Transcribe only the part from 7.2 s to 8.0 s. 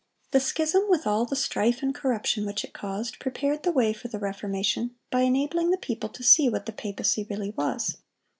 really was.